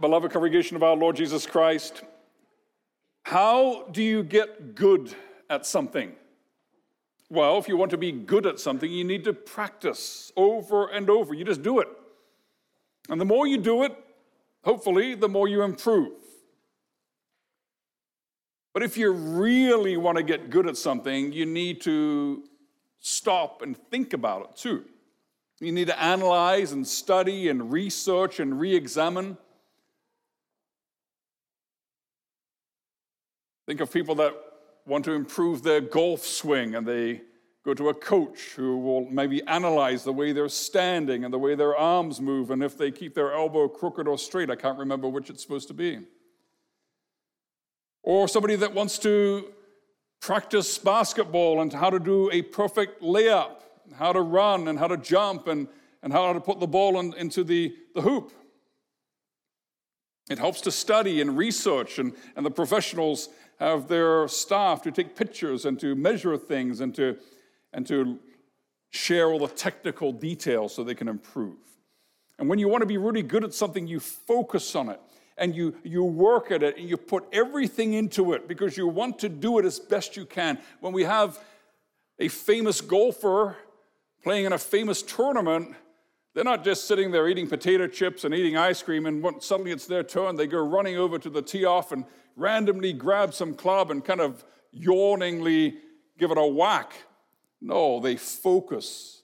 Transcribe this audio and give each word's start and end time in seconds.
Beloved 0.00 0.32
congregation 0.32 0.76
of 0.76 0.82
our 0.82 0.96
Lord 0.96 1.16
Jesus 1.16 1.44
Christ, 1.44 2.02
how 3.22 3.86
do 3.92 4.02
you 4.02 4.22
get 4.22 4.74
good 4.74 5.14
at 5.50 5.66
something? 5.66 6.12
Well, 7.28 7.58
if 7.58 7.68
you 7.68 7.76
want 7.76 7.90
to 7.90 7.98
be 7.98 8.10
good 8.10 8.46
at 8.46 8.58
something, 8.58 8.90
you 8.90 9.04
need 9.04 9.24
to 9.24 9.34
practice 9.34 10.32
over 10.36 10.88
and 10.88 11.10
over. 11.10 11.34
You 11.34 11.44
just 11.44 11.62
do 11.62 11.80
it. 11.80 11.88
And 13.10 13.20
the 13.20 13.26
more 13.26 13.46
you 13.46 13.58
do 13.58 13.82
it, 13.82 13.94
hopefully, 14.64 15.14
the 15.14 15.28
more 15.28 15.48
you 15.48 15.62
improve. 15.62 16.12
But 18.72 18.82
if 18.82 18.96
you 18.96 19.12
really 19.12 19.98
want 19.98 20.16
to 20.16 20.22
get 20.22 20.48
good 20.48 20.66
at 20.66 20.78
something, 20.78 21.30
you 21.30 21.44
need 21.44 21.82
to 21.82 22.44
stop 23.00 23.60
and 23.60 23.76
think 23.90 24.14
about 24.14 24.50
it 24.50 24.56
too. 24.56 24.84
You 25.60 25.72
need 25.72 25.88
to 25.88 26.02
analyze 26.02 26.72
and 26.72 26.88
study 26.88 27.50
and 27.50 27.70
research 27.70 28.40
and 28.40 28.58
re 28.58 28.74
examine. 28.74 29.36
Think 33.70 33.78
of 33.78 33.92
people 33.92 34.16
that 34.16 34.34
want 34.84 35.04
to 35.04 35.12
improve 35.12 35.62
their 35.62 35.80
golf 35.80 36.26
swing 36.26 36.74
and 36.74 36.84
they 36.84 37.20
go 37.64 37.72
to 37.72 37.90
a 37.90 37.94
coach 37.94 38.54
who 38.56 38.76
will 38.76 39.08
maybe 39.08 39.44
analyze 39.46 40.02
the 40.02 40.12
way 40.12 40.32
they're 40.32 40.48
standing 40.48 41.22
and 41.24 41.32
the 41.32 41.38
way 41.38 41.54
their 41.54 41.76
arms 41.76 42.20
move 42.20 42.50
and 42.50 42.64
if 42.64 42.76
they 42.76 42.90
keep 42.90 43.14
their 43.14 43.32
elbow 43.32 43.68
crooked 43.68 44.08
or 44.08 44.18
straight. 44.18 44.50
I 44.50 44.56
can't 44.56 44.76
remember 44.76 45.08
which 45.08 45.30
it's 45.30 45.40
supposed 45.40 45.68
to 45.68 45.74
be. 45.74 46.00
Or 48.02 48.26
somebody 48.26 48.56
that 48.56 48.74
wants 48.74 48.98
to 48.98 49.52
practice 50.20 50.76
basketball 50.76 51.60
and 51.60 51.72
how 51.72 51.90
to 51.90 52.00
do 52.00 52.28
a 52.32 52.42
perfect 52.42 53.00
layup, 53.00 53.58
how 53.96 54.12
to 54.12 54.20
run 54.20 54.66
and 54.66 54.80
how 54.80 54.88
to 54.88 54.96
jump 54.96 55.46
and, 55.46 55.68
and 56.02 56.12
how 56.12 56.32
to 56.32 56.40
put 56.40 56.58
the 56.58 56.66
ball 56.66 56.98
in, 56.98 57.14
into 57.14 57.44
the, 57.44 57.72
the 57.94 58.00
hoop. 58.00 58.32
It 60.30 60.38
helps 60.38 60.60
to 60.62 60.70
study 60.70 61.20
and 61.20 61.36
research, 61.36 61.98
and, 61.98 62.14
and 62.36 62.46
the 62.46 62.52
professionals 62.52 63.30
have 63.60 63.88
their 63.88 64.26
staff 64.26 64.82
to 64.82 64.90
take 64.90 65.14
pictures 65.14 65.66
and 65.66 65.78
to 65.78 65.94
measure 65.94 66.36
things 66.36 66.80
and 66.80 66.94
to, 66.94 67.16
and 67.72 67.86
to 67.86 68.18
share 68.88 69.28
all 69.30 69.38
the 69.38 69.48
technical 69.48 70.12
details 70.12 70.74
so 70.74 70.82
they 70.82 70.94
can 70.94 71.08
improve. 71.08 71.58
And 72.38 72.48
when 72.48 72.58
you 72.58 72.68
want 72.68 72.80
to 72.80 72.86
be 72.86 72.96
really 72.96 73.22
good 73.22 73.44
at 73.44 73.52
something, 73.52 73.86
you 73.86 74.00
focus 74.00 74.74
on 74.74 74.88
it 74.88 74.98
and 75.36 75.54
you, 75.54 75.74
you 75.84 76.02
work 76.02 76.50
at 76.50 76.62
it 76.62 76.78
and 76.78 76.88
you 76.88 76.96
put 76.96 77.24
everything 77.32 77.92
into 77.92 78.32
it 78.32 78.48
because 78.48 78.78
you 78.78 78.86
want 78.86 79.18
to 79.18 79.28
do 79.28 79.58
it 79.58 79.66
as 79.66 79.78
best 79.78 80.16
you 80.16 80.24
can. 80.24 80.58
When 80.80 80.94
we 80.94 81.04
have 81.04 81.38
a 82.18 82.28
famous 82.28 82.80
golfer 82.80 83.56
playing 84.22 84.46
in 84.46 84.54
a 84.54 84.58
famous 84.58 85.02
tournament, 85.02 85.74
they're 86.34 86.44
not 86.44 86.64
just 86.64 86.86
sitting 86.86 87.10
there 87.10 87.28
eating 87.28 87.48
potato 87.48 87.86
chips 87.86 88.24
and 88.24 88.34
eating 88.34 88.56
ice 88.56 88.82
cream, 88.82 89.06
and 89.06 89.42
suddenly 89.42 89.72
it's 89.72 89.86
their 89.86 90.04
turn. 90.04 90.36
They 90.36 90.46
go 90.46 90.58
running 90.58 90.96
over 90.96 91.18
to 91.18 91.30
the 91.30 91.42
tee 91.42 91.64
off 91.64 91.90
and 91.92 92.04
randomly 92.36 92.92
grab 92.92 93.34
some 93.34 93.54
club 93.54 93.90
and 93.90 94.04
kind 94.04 94.20
of 94.20 94.44
yawningly 94.72 95.78
give 96.18 96.30
it 96.30 96.38
a 96.38 96.46
whack. 96.46 96.92
No, 97.60 98.00
they 98.00 98.16
focus 98.16 99.22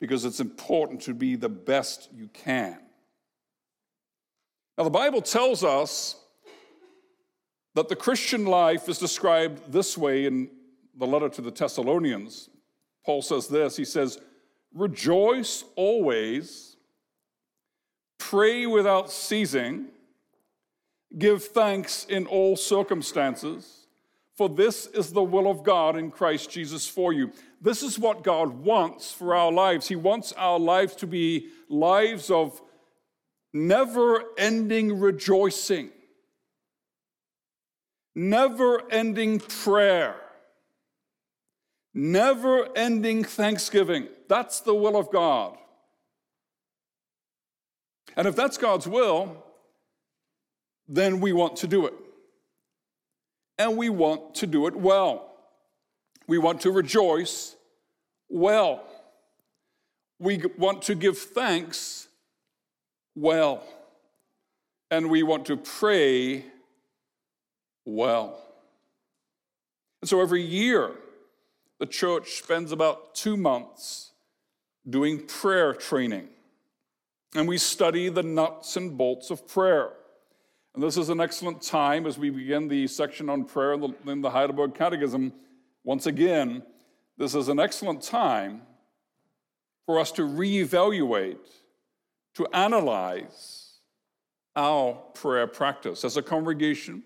because 0.00 0.24
it's 0.24 0.40
important 0.40 1.02
to 1.02 1.14
be 1.14 1.36
the 1.36 1.48
best 1.48 2.08
you 2.12 2.28
can. 2.28 2.78
Now, 4.76 4.84
the 4.84 4.90
Bible 4.90 5.22
tells 5.22 5.64
us 5.64 6.16
that 7.74 7.88
the 7.88 7.96
Christian 7.96 8.44
life 8.46 8.88
is 8.88 8.98
described 8.98 9.72
this 9.72 9.96
way 9.96 10.26
in 10.26 10.50
the 10.96 11.06
letter 11.06 11.28
to 11.28 11.42
the 11.42 11.50
Thessalonians. 11.50 12.50
Paul 13.04 13.22
says 13.22 13.48
this 13.48 13.76
He 13.76 13.84
says, 13.84 14.20
Rejoice 14.74 15.64
always, 15.76 16.76
pray 18.18 18.66
without 18.66 19.10
ceasing, 19.10 19.86
give 21.16 21.44
thanks 21.44 22.04
in 22.04 22.26
all 22.26 22.56
circumstances, 22.56 23.86
for 24.36 24.48
this 24.48 24.86
is 24.86 25.12
the 25.12 25.22
will 25.22 25.50
of 25.50 25.64
God 25.64 25.96
in 25.96 26.10
Christ 26.10 26.50
Jesus 26.50 26.86
for 26.86 27.12
you. 27.12 27.32
This 27.60 27.82
is 27.82 27.98
what 27.98 28.22
God 28.22 28.62
wants 28.62 29.10
for 29.10 29.34
our 29.34 29.50
lives. 29.50 29.88
He 29.88 29.96
wants 29.96 30.32
our 30.34 30.58
lives 30.58 30.94
to 30.96 31.06
be 31.06 31.48
lives 31.68 32.30
of 32.30 32.60
never 33.52 34.22
ending 34.36 35.00
rejoicing, 35.00 35.90
never 38.14 38.88
ending 38.92 39.40
prayer, 39.40 40.14
never 41.98 42.68
ending 42.76 43.24
thanksgiving. 43.24 44.06
That's 44.28 44.60
the 44.60 44.74
will 44.74 44.96
of 44.96 45.10
God. 45.10 45.58
And 48.16 48.28
if 48.28 48.36
that's 48.36 48.56
God's 48.56 48.86
will, 48.86 49.44
then 50.86 51.20
we 51.20 51.32
want 51.32 51.56
to 51.56 51.66
do 51.66 51.86
it. 51.86 51.94
And 53.58 53.76
we 53.76 53.88
want 53.90 54.36
to 54.36 54.46
do 54.46 54.68
it 54.68 54.76
well. 54.76 55.28
We 56.28 56.38
want 56.38 56.60
to 56.60 56.70
rejoice 56.70 57.56
well. 58.28 58.84
We 60.20 60.42
want 60.56 60.82
to 60.82 60.94
give 60.94 61.18
thanks 61.18 62.06
well. 63.16 63.64
And 64.90 65.10
we 65.10 65.24
want 65.24 65.46
to 65.46 65.56
pray 65.56 66.44
well. 67.84 68.40
And 70.00 70.08
so 70.08 70.20
every 70.20 70.42
year, 70.42 70.92
the 71.78 71.86
church 71.86 72.32
spends 72.32 72.72
about 72.72 73.14
two 73.14 73.36
months 73.36 74.12
doing 74.88 75.26
prayer 75.26 75.72
training. 75.74 76.28
And 77.34 77.46
we 77.46 77.58
study 77.58 78.08
the 78.08 78.22
nuts 78.22 78.76
and 78.76 78.96
bolts 78.96 79.30
of 79.30 79.46
prayer. 79.46 79.92
And 80.74 80.82
this 80.82 80.96
is 80.96 81.08
an 81.08 81.20
excellent 81.20 81.62
time 81.62 82.06
as 82.06 82.18
we 82.18 82.30
begin 82.30 82.68
the 82.68 82.86
section 82.86 83.28
on 83.28 83.44
prayer 83.44 83.74
in 84.06 84.22
the, 84.22 84.30
Heidelberg 84.30 84.74
Catechism. 84.74 85.32
Once 85.84 86.06
again, 86.06 86.62
this 87.16 87.34
is 87.34 87.48
an 87.48 87.58
excellent 87.58 88.02
time 88.02 88.62
for 89.86 89.98
us 89.98 90.12
to 90.12 90.22
reevaluate, 90.22 91.38
to 92.34 92.46
analyze 92.52 93.78
our 94.54 94.94
prayer 95.14 95.46
practice 95.46 96.04
as 96.04 96.16
a 96.16 96.22
congregation 96.22 97.02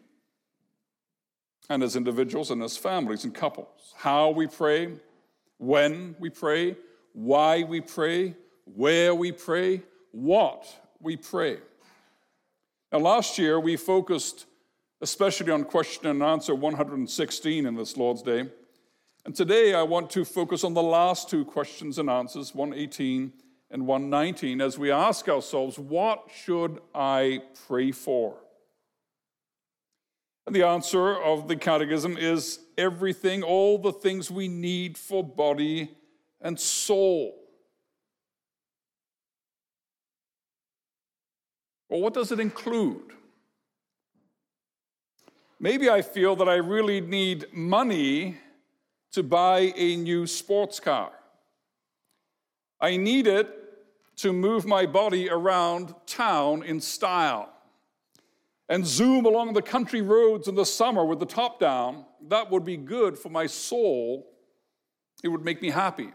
and 1.72 1.82
as 1.82 1.96
individuals 1.96 2.50
and 2.50 2.62
as 2.62 2.76
families 2.76 3.24
and 3.24 3.34
couples. 3.34 3.94
How 3.96 4.28
we 4.28 4.46
pray, 4.46 4.92
when 5.56 6.14
we 6.18 6.28
pray, 6.28 6.76
why 7.14 7.62
we 7.62 7.80
pray, 7.80 8.34
where 8.64 9.14
we 9.14 9.32
pray, 9.32 9.82
what 10.10 10.66
we 11.00 11.16
pray. 11.16 11.58
Now, 12.92 12.98
last 12.98 13.38
year 13.38 13.58
we 13.58 13.76
focused 13.76 14.44
especially 15.00 15.50
on 15.50 15.64
question 15.64 16.06
and 16.06 16.22
answer 16.22 16.54
116 16.54 17.66
in 17.66 17.74
this 17.74 17.96
Lord's 17.96 18.22
Day. 18.22 18.48
And 19.24 19.34
today 19.34 19.74
I 19.74 19.82
want 19.82 20.10
to 20.10 20.24
focus 20.24 20.64
on 20.64 20.74
the 20.74 20.82
last 20.82 21.30
two 21.30 21.44
questions 21.44 21.98
and 21.98 22.10
answers, 22.10 22.54
118 22.54 23.32
and 23.70 23.86
119, 23.86 24.60
as 24.60 24.78
we 24.78 24.92
ask 24.92 25.28
ourselves, 25.28 25.78
what 25.78 26.28
should 26.44 26.80
I 26.94 27.42
pray 27.66 27.92
for? 27.92 28.36
And 30.46 30.56
the 30.56 30.66
answer 30.66 31.14
of 31.14 31.46
the 31.46 31.56
Catechism 31.56 32.16
is 32.16 32.58
everything, 32.76 33.42
all 33.42 33.78
the 33.78 33.92
things 33.92 34.30
we 34.30 34.48
need 34.48 34.98
for 34.98 35.22
body 35.22 35.90
and 36.40 36.58
soul. 36.58 37.38
Well, 41.88 42.00
what 42.00 42.14
does 42.14 42.32
it 42.32 42.40
include? 42.40 43.12
Maybe 45.60 45.88
I 45.88 46.02
feel 46.02 46.34
that 46.36 46.48
I 46.48 46.56
really 46.56 47.00
need 47.00 47.46
money 47.52 48.38
to 49.12 49.22
buy 49.22 49.72
a 49.76 49.94
new 49.96 50.26
sports 50.26 50.80
car. 50.80 51.12
I 52.80 52.96
need 52.96 53.28
it 53.28 53.48
to 54.16 54.32
move 54.32 54.66
my 54.66 54.86
body 54.86 55.30
around 55.30 55.94
town 56.06 56.64
in 56.64 56.80
style 56.80 57.48
and 58.68 58.86
zoom 58.86 59.26
along 59.26 59.52
the 59.52 59.62
country 59.62 60.02
roads 60.02 60.48
in 60.48 60.54
the 60.54 60.64
summer 60.64 61.04
with 61.04 61.18
the 61.18 61.26
top 61.26 61.58
down. 61.58 62.04
That 62.28 62.50
would 62.50 62.64
be 62.64 62.76
good 62.76 63.18
for 63.18 63.28
my 63.28 63.46
soul. 63.46 64.30
It 65.22 65.28
would 65.28 65.44
make 65.44 65.60
me 65.60 65.70
happy. 65.70 66.10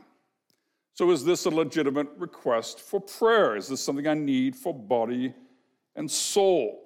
So, 0.94 1.12
is 1.12 1.24
this 1.24 1.46
a 1.46 1.50
legitimate 1.50 2.08
request 2.18 2.82
for 2.82 3.00
prayer? 3.00 3.56
Is 3.56 3.68
this 3.68 3.82
something 3.82 4.08
I 4.08 4.16
need 4.16 4.56
for 4.56 4.74
body 4.74 5.34
and 5.96 6.10
soul? 6.10 6.84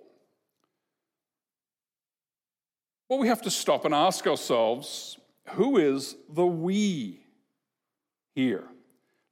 Well, 3.08 3.20
we 3.20 3.28
have 3.28 3.42
to 3.44 3.52
stop 3.52 3.86
and 3.86 3.94
ask 3.94 4.28
ourselves 4.28 5.18
who 5.50 5.78
is 5.78 6.16
the 6.30 6.46
we 6.46 7.26
here? 8.36 8.68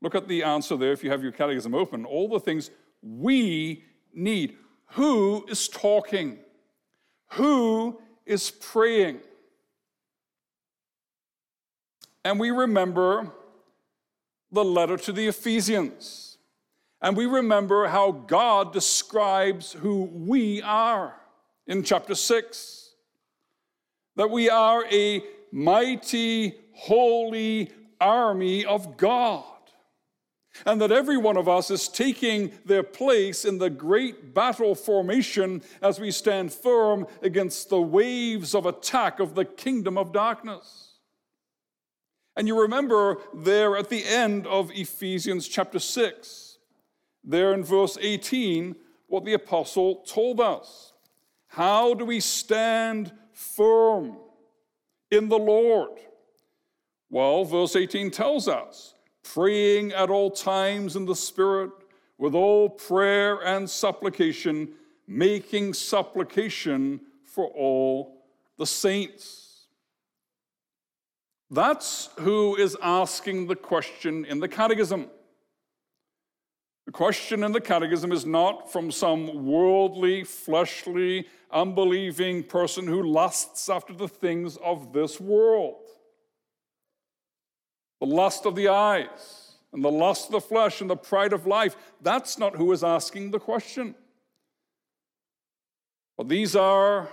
Look 0.02 0.16
at 0.16 0.28
the 0.28 0.44
answer 0.44 0.78
there 0.78 0.92
if 0.92 1.04
you 1.04 1.10
have 1.12 1.24
your 1.24 1.32
catechism 1.32 1.74
open. 1.74 2.06
All 2.06 2.28
the 2.28 2.40
things 2.40 2.72
we 3.02 3.84
need. 4.14 4.58
Who 4.92 5.46
is 5.48 5.68
talking? 5.68 6.40
Who 7.34 8.02
is 8.26 8.52
praying? 8.52 9.20
And 12.24 12.40
we 12.40 12.52
remember 12.52 13.32
the 14.52 14.64
letter 14.64 14.98
to 14.98 15.12
the 15.12 15.28
Ephesians. 15.28 16.38
And 17.02 17.16
we 17.16 17.26
remember 17.26 17.88
how 17.88 18.12
God 18.12 18.74
describes 18.74 19.72
who 19.72 20.04
we 20.04 20.62
are 20.62 21.16
in 21.68 21.84
chapter 21.84 22.16
6 22.16 22.90
that 24.16 24.30
we 24.30 24.50
are 24.50 24.86
a 24.92 25.24
mighty, 25.52 26.56
holy 26.74 27.72
army 28.02 28.66
of 28.66 28.98
God. 28.98 29.46
And 30.66 30.82
that 30.82 30.92
every 30.92 31.18
one 31.18 31.38
of 31.38 31.48
us 31.48 31.72
is 31.72 31.88
taking 31.88 32.52
their 32.66 32.84
place 32.84 33.46
in 33.46 33.58
the 33.58 33.70
great 33.70 34.34
battle 34.34 34.76
formation 34.76 35.62
as 35.82 36.00
we 36.00 36.12
stand 36.12 36.52
firm 36.52 37.08
against 37.22 37.70
the 37.70 37.82
waves 37.82 38.54
of 38.54 38.66
attack 38.66 39.20
of 39.20 39.36
the 39.36 39.46
kingdom 39.46 39.98
of 39.98 40.12
darkness. 40.12 40.90
And 42.36 42.48
you 42.48 42.62
remember 42.62 43.18
there 43.34 43.76
at 43.76 43.90
the 43.90 44.06
end 44.06 44.48
of 44.48 44.72
Ephesians 44.72 45.48
chapter 45.48 45.80
6, 45.80 46.58
there 47.24 47.54
in 47.54 47.64
verse 47.64 47.98
18, 48.00 48.76
what 49.08 49.26
the 49.26 49.34
apostle 49.34 50.04
told 50.08 50.40
us. 50.40 50.94
How 51.48 51.94
do 51.94 52.06
we 52.06 52.20
stand 52.20 53.12
firm 53.34 54.18
in 55.12 55.28
the 55.30 55.38
Lord? 55.38 56.00
Well, 57.10 57.44
verse 57.44 57.76
18 57.76 58.12
tells 58.12 58.48
us 58.48 58.94
praying 59.34 59.92
at 59.92 60.10
all 60.10 60.32
times 60.32 60.96
in 60.96 61.06
the 61.06 61.16
Spirit 61.16 61.72
with 62.18 62.34
all 62.34 62.70
prayer 62.70 63.38
and 63.46 63.70
supplication, 63.70 64.70
making 65.08 65.74
supplication 65.74 67.00
for 67.24 67.46
all 67.48 68.24
the 68.58 68.66
saints. 68.66 69.68
That's 71.52 72.10
who 72.20 72.56
is 72.56 72.76
asking 72.82 73.48
the 73.48 73.56
question 73.56 74.26
in 74.26 74.40
the 74.40 74.48
Catechism. 74.48 75.08
The 76.86 76.92
question 76.92 77.44
in 77.44 77.52
the 77.52 77.62
Catechism 77.62 78.12
is 78.12 78.26
not 78.26 78.72
from 78.72 78.92
some 78.92 79.46
worldly, 79.46 80.24
fleshly, 80.24 81.28
unbelieving 81.52 82.44
person 82.44 82.88
who 82.88 83.04
lusts 83.04 83.70
after 83.70 83.94
the 83.94 84.08
things 84.08 84.58
of 84.58 84.92
this 84.92 85.20
world. 85.20 85.86
The 88.00 88.08
lust 88.08 88.46
of 88.46 88.56
the 88.56 88.70
eyes, 88.70 89.54
and 89.74 89.84
the 89.84 89.92
lust 89.92 90.28
of 90.28 90.32
the 90.32 90.42
flesh, 90.42 90.82
and 90.82 90.90
the 90.90 90.96
pride 90.96 91.34
of 91.34 91.46
life. 91.46 91.76
That's 92.02 92.38
not 92.38 92.56
who 92.56 92.72
is 92.72 92.84
asking 92.84 93.32
the 93.32 93.40
question. 93.40 93.96
But 96.18 96.30
these 96.30 96.56
are 96.56 97.10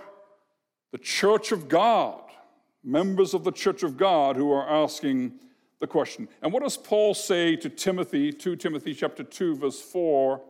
the 0.91 0.97
church 0.97 1.51
of 1.51 1.67
God, 1.67 2.21
members 2.83 3.33
of 3.33 3.43
the 3.43 3.51
church 3.51 3.83
of 3.83 3.97
God, 3.97 4.35
who 4.35 4.51
are 4.51 4.67
asking 4.69 5.39
the 5.79 5.87
question. 5.87 6.27
And 6.41 6.51
what 6.51 6.63
does 6.63 6.77
Paul 6.77 7.13
say 7.13 7.55
to 7.57 7.69
Timothy, 7.69 8.31
2 8.31 8.55
Timothy 8.55 8.93
chapter 8.93 9.23
2, 9.23 9.57
verse 9.57 9.81
4? 9.81 10.41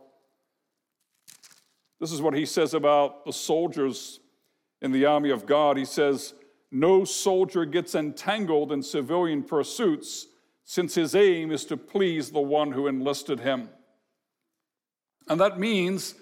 This 2.00 2.12
is 2.12 2.22
what 2.22 2.34
he 2.34 2.46
says 2.46 2.74
about 2.74 3.24
the 3.24 3.32
soldiers 3.32 4.20
in 4.80 4.92
the 4.92 5.04
army 5.04 5.30
of 5.30 5.46
God. 5.46 5.76
He 5.76 5.84
says, 5.84 6.34
No 6.70 7.04
soldier 7.04 7.64
gets 7.64 7.94
entangled 7.94 8.72
in 8.72 8.82
civilian 8.82 9.42
pursuits, 9.42 10.27
since 10.70 10.94
his 10.94 11.14
aim 11.14 11.50
is 11.50 11.64
to 11.64 11.78
please 11.78 12.30
the 12.30 12.42
one 12.42 12.72
who 12.72 12.88
enlisted 12.88 13.40
him. 13.40 13.70
And 15.26 15.40
that 15.40 15.58
means 15.58 16.14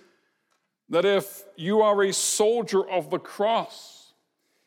that 0.89 1.05
if 1.05 1.43
you 1.57 1.83
are 1.83 2.01
a 2.05 2.13
soldier 2.13 2.89
of 2.89 3.11
the 3.11 3.19
cross, 3.19 4.13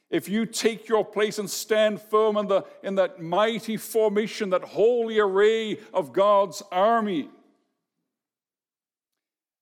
if 0.10 0.28
you 0.28 0.46
take 0.46 0.90
your 0.90 1.06
place 1.06 1.40
and 1.40 1.50
stand 1.50 2.02
firm 2.02 2.36
in, 2.36 2.48
the, 2.48 2.66
in 2.84 2.96
that 2.96 3.22
mighty 3.22 3.78
formation, 3.78 4.50
that 4.50 4.66
holy 4.66 5.18
array 5.18 5.80
of 5.94 6.12
God's 6.12 6.62
army, 6.74 7.30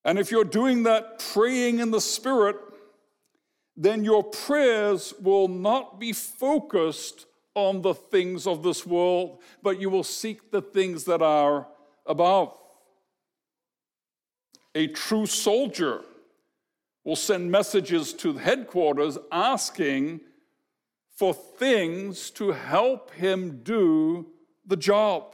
and 0.03 0.17
if 0.17 0.31
you're 0.31 0.43
doing 0.43 0.81
that 0.83 1.19
praying 1.19 1.77
in 1.77 1.91
the 1.91 2.01
Spirit, 2.01 2.55
then 3.75 4.03
your 4.03 4.23
prayers 4.23 5.13
will 5.21 5.47
not 5.47 5.99
be 5.99 6.11
focused 6.11 7.27
on 7.57 7.81
the 7.81 7.95
things 7.95 8.45
of 8.45 8.61
this 8.61 8.85
world, 8.85 9.39
but 9.63 9.81
you 9.81 9.89
will 9.89 10.03
seek 10.03 10.51
the 10.51 10.61
things 10.61 11.05
that 11.05 11.23
are 11.23 11.67
above. 12.05 12.55
A 14.75 14.85
true 14.85 15.25
soldier 15.25 16.03
will 17.03 17.15
send 17.15 17.51
messages 17.51 18.13
to 18.13 18.33
headquarters 18.37 19.17
asking 19.31 20.21
for 21.15 21.33
things 21.33 22.29
to 22.29 22.51
help 22.51 23.11
him 23.15 23.61
do 23.63 24.27
the 24.67 24.77
job. 24.77 25.33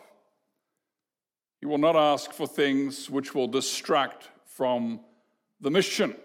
He 1.60 1.66
will 1.66 1.78
not 1.78 1.98
ask 1.98 2.32
for 2.32 2.48
things 2.48 3.10
which 3.10 3.36
will 3.36 3.48
distract 3.48 4.30
from 4.46 5.02
the 5.60 5.70
mission. 5.70 6.16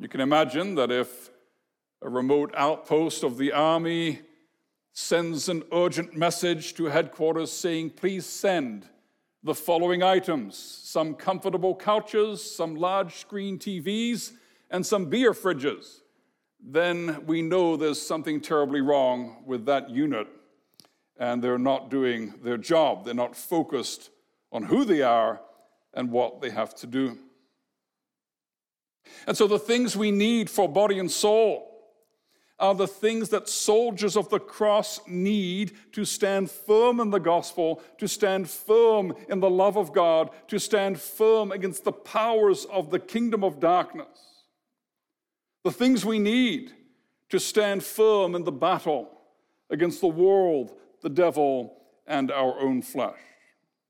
You 0.00 0.08
can 0.08 0.20
imagine 0.20 0.74
that 0.74 0.90
if 0.90 1.30
a 2.04 2.08
remote 2.08 2.52
outpost 2.56 3.24
of 3.24 3.38
the 3.38 3.52
army 3.52 4.20
sends 4.92 5.48
an 5.48 5.64
urgent 5.72 6.16
message 6.16 6.74
to 6.74 6.84
headquarters 6.84 7.50
saying, 7.50 7.90
please 7.90 8.24
send 8.24 8.86
the 9.42 9.54
following 9.54 10.02
items 10.02 10.56
some 10.56 11.14
comfortable 11.14 11.74
couches, 11.74 12.54
some 12.54 12.76
large 12.76 13.16
screen 13.16 13.58
TVs, 13.58 14.32
and 14.70 14.86
some 14.86 15.06
beer 15.06 15.32
fridges 15.32 16.02
then 16.64 17.24
we 17.26 17.42
know 17.42 17.76
there's 17.76 18.00
something 18.00 18.40
terribly 18.40 18.80
wrong 18.80 19.42
with 19.44 19.66
that 19.66 19.90
unit 19.90 20.26
and 21.18 21.44
they're 21.44 21.58
not 21.58 21.90
doing 21.90 22.34
their 22.42 22.56
job. 22.56 23.04
They're 23.04 23.14
not 23.14 23.36
focused 23.36 24.10
on 24.50 24.64
who 24.64 24.84
they 24.84 25.02
are 25.02 25.40
and 25.92 26.10
what 26.10 26.40
they 26.40 26.50
have 26.50 26.74
to 26.76 26.86
do. 26.86 27.18
And 29.26 29.36
so 29.36 29.46
the 29.46 29.58
things 29.58 29.96
we 29.96 30.10
need 30.10 30.48
for 30.48 30.68
body 30.68 30.98
and 30.98 31.10
soul 31.10 31.73
are 32.58 32.74
the 32.74 32.86
things 32.86 33.30
that 33.30 33.48
soldiers 33.48 34.16
of 34.16 34.28
the 34.30 34.38
cross 34.38 35.00
need 35.08 35.72
to 35.92 36.04
stand 36.04 36.50
firm 36.50 37.00
in 37.00 37.10
the 37.10 37.18
gospel, 37.18 37.82
to 37.98 38.06
stand 38.06 38.48
firm 38.48 39.12
in 39.28 39.40
the 39.40 39.50
love 39.50 39.76
of 39.76 39.92
God, 39.92 40.30
to 40.48 40.58
stand 40.58 41.00
firm 41.00 41.50
against 41.50 41.84
the 41.84 41.92
powers 41.92 42.64
of 42.66 42.90
the 42.90 43.00
kingdom 43.00 43.42
of 43.42 43.58
darkness 43.58 44.24
the 45.64 45.72
things 45.72 46.04
we 46.04 46.18
need 46.18 46.72
to 47.30 47.40
stand 47.40 47.82
firm 47.82 48.34
in 48.34 48.44
the 48.44 48.52
battle 48.52 49.10
against 49.70 50.00
the 50.00 50.06
world, 50.06 50.72
the 51.00 51.08
devil, 51.08 51.74
and 52.06 52.30
our 52.30 52.60
own 52.60 52.82
flesh. 52.82 53.18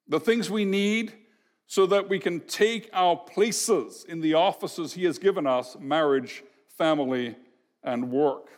The 0.09 0.21
things 0.21 0.49
we 0.49 0.65
need 0.65 1.13
so 1.67 1.85
that 1.87 2.09
we 2.09 2.21
can 2.21 2.41
take 2.41 2.89
our 2.93 3.17
places 3.17 4.07
in 4.09 4.21
the 4.21 4.35
offices 4.35 4.93
He 4.93 5.05
has 5.05 5.19
given 5.19 5.47
us 5.47 5.77
marriage, 5.81 6.45
family, 6.79 7.37
and 7.85 8.11
work. 8.11 8.49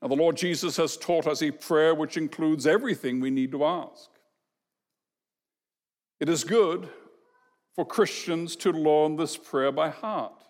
Now, 0.00 0.08
the 0.08 0.14
Lord 0.14 0.36
Jesus 0.36 0.76
has 0.76 0.96
taught 0.96 1.26
us 1.26 1.42
a 1.42 1.50
prayer 1.50 1.94
which 1.94 2.16
includes 2.16 2.66
everything 2.66 3.18
we 3.18 3.30
need 3.30 3.50
to 3.52 3.64
ask. 3.64 4.10
It 6.20 6.28
is 6.28 6.44
good 6.44 6.88
for 7.74 7.84
Christians 7.84 8.56
to 8.56 8.72
learn 8.72 9.16
this 9.16 9.36
prayer 9.36 9.72
by 9.72 9.88
heart. 9.88 10.44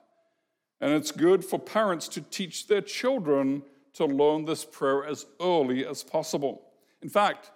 And 0.80 0.92
it's 0.92 1.10
good 1.10 1.44
for 1.44 1.58
parents 1.58 2.06
to 2.08 2.20
teach 2.20 2.66
their 2.66 2.82
children 2.82 3.62
to 3.94 4.04
learn 4.04 4.44
this 4.44 4.64
prayer 4.64 5.06
as 5.06 5.26
early 5.40 5.86
as 5.86 6.02
possible. 6.02 6.62
In 7.02 7.08
fact, 7.08 7.50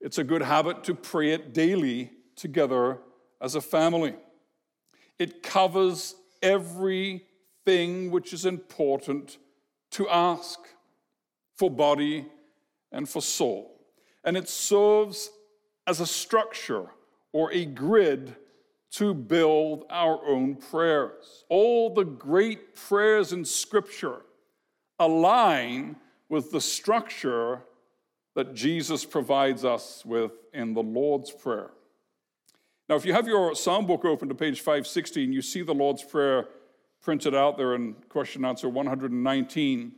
it's 0.00 0.18
a 0.18 0.24
good 0.24 0.42
habit 0.42 0.84
to 0.84 0.94
pray 0.94 1.30
it 1.30 1.54
daily 1.54 2.10
together 2.36 2.98
as 3.40 3.54
a 3.54 3.60
family. 3.60 4.14
It 5.18 5.42
covers 5.42 6.14
everything 7.66 8.10
which 8.10 8.32
is 8.32 8.44
important 8.44 9.38
to 9.90 10.08
ask 10.08 10.58
for 11.56 11.70
body 11.70 12.26
and 12.90 13.08
for 13.08 13.22
soul. 13.22 13.80
And 14.24 14.36
it 14.36 14.48
serves 14.48 15.30
as 15.86 16.00
a 16.00 16.06
structure 16.06 16.86
or 17.32 17.52
a 17.52 17.64
grid 17.64 18.36
to 18.92 19.14
build 19.14 19.84
our 19.90 20.24
own 20.26 20.54
prayers. 20.54 21.44
All 21.48 21.92
the 21.92 22.04
great 22.04 22.74
prayers 22.74 23.32
in 23.32 23.44
Scripture 23.44 24.22
align 24.98 25.96
with 26.28 26.50
the 26.50 26.60
structure 26.60 27.62
that 28.34 28.54
Jesus 28.54 29.04
provides 29.04 29.64
us 29.64 30.04
with 30.04 30.32
in 30.52 30.74
the 30.74 30.82
Lord's 30.82 31.30
Prayer. 31.30 31.70
Now, 32.88 32.96
if 32.96 33.04
you 33.04 33.12
have 33.12 33.26
your 33.26 33.54
psalm 33.54 33.86
book 33.86 34.04
open 34.04 34.28
to 34.28 34.34
page 34.34 34.60
516, 34.60 35.32
you 35.32 35.42
see 35.42 35.62
the 35.62 35.74
Lord's 35.74 36.02
Prayer 36.02 36.48
printed 37.02 37.34
out 37.34 37.58
there 37.58 37.74
in 37.74 37.94
question 38.08 38.44
answer 38.44 38.68
119. 38.68 39.92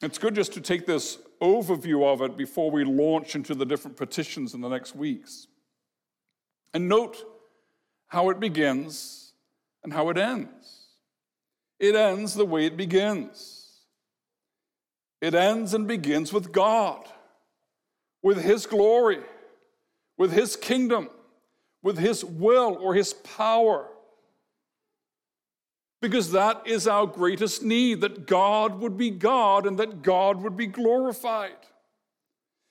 It's 0.00 0.18
good 0.18 0.34
just 0.34 0.52
to 0.54 0.60
take 0.60 0.86
this 0.86 1.18
overview 1.40 2.04
of 2.04 2.22
it 2.22 2.36
before 2.36 2.70
we 2.70 2.82
launch 2.82 3.36
into 3.36 3.54
the 3.54 3.66
different 3.66 3.96
petitions 3.96 4.54
in 4.54 4.60
the 4.60 4.68
next 4.68 4.96
weeks. 4.96 5.46
And 6.74 6.88
note 6.88 7.22
how 8.08 8.30
it 8.30 8.40
begins 8.40 9.32
and 9.84 9.92
how 9.92 10.08
it 10.08 10.16
ends. 10.16 10.86
It 11.78 11.94
ends 11.94 12.34
the 12.34 12.46
way 12.46 12.66
it 12.66 12.76
begins. 12.76 13.80
It 15.20 15.34
ends 15.34 15.74
and 15.74 15.86
begins 15.86 16.32
with 16.32 16.52
God, 16.52 17.06
with 18.22 18.42
His 18.42 18.66
glory, 18.66 19.20
with 20.16 20.32
His 20.32 20.56
kingdom, 20.56 21.10
with 21.82 21.98
His 21.98 22.24
will 22.24 22.76
or 22.80 22.94
His 22.94 23.12
power. 23.14 23.88
Because 26.02 26.32
that 26.32 26.66
is 26.66 26.86
our 26.86 27.06
greatest 27.06 27.62
need 27.62 28.02
that 28.02 28.26
God 28.26 28.80
would 28.80 28.98
be 28.98 29.08
God 29.08 29.66
and 29.66 29.78
that 29.78 30.02
God 30.02 30.42
would 30.42 30.56
be 30.56 30.66
glorified. 30.66 31.56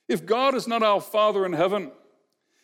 If 0.08 0.26
God 0.26 0.54
is 0.54 0.68
not 0.68 0.84
our 0.84 1.02
Father 1.02 1.46
in 1.46 1.54
heaven, 1.54 1.92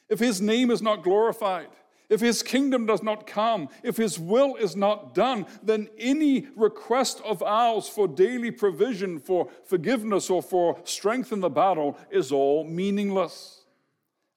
if 0.10 0.20
His 0.20 0.40
name 0.40 0.70
is 0.70 0.82
not 0.82 1.02
glorified, 1.02 1.70
if 2.10 2.22
his 2.22 2.42
kingdom 2.42 2.86
does 2.86 3.04
not 3.04 3.28
come, 3.28 3.68
if 3.84 3.98
his 3.98 4.18
will 4.18 4.56
is 4.56 4.76
not 4.76 5.14
done, 5.14 5.46
then 5.62 5.90
any 5.98 6.48
request 6.56 7.22
of 7.26 7.44
ours 7.44 7.90
for 7.90 8.08
daily 8.08 8.50
provision, 8.50 9.20
for 9.20 9.50
forgiveness, 9.66 10.30
or 10.30 10.42
for 10.42 10.80
strength 10.86 11.34
in 11.34 11.42
the 11.42 11.50
battle 11.50 11.98
is 12.10 12.32
all 12.32 12.64
meaningless. 12.64 13.66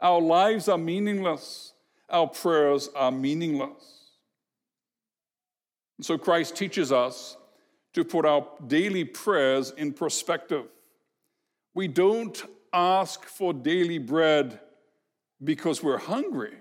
Our 0.01 0.21
lives 0.21 0.69
are 0.69 0.79
meaningless. 0.79 1.75
Our 2.09 2.27
prayers 2.27 2.89
are 2.97 3.13
meaningless. 3.13 4.00
And 6.01 6.05
so 6.07 6.17
Christ 6.17 6.57
teaches 6.57 6.93
us 6.93 7.37
to 7.93 8.05
put 8.05 8.25
our 8.25 8.49
daily 8.67 9.05
prayers 9.05 9.71
in 9.77 9.93
perspective. 9.93 10.65
We 11.75 11.89
don't 11.89 12.43
ask 12.73 13.27
for 13.27 13.53
daily 13.53 13.99
bread 13.99 14.61
because 15.45 15.83
we're 15.83 15.99
hungry. 15.99 16.55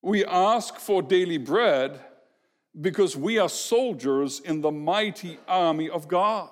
We 0.00 0.24
ask 0.24 0.76
for 0.76 1.02
daily 1.02 1.38
bread 1.38 1.98
because 2.80 3.16
we 3.16 3.36
are 3.36 3.48
soldiers 3.48 4.38
in 4.38 4.60
the 4.60 4.70
mighty 4.70 5.38
army 5.48 5.90
of 5.90 6.06
God. 6.06 6.50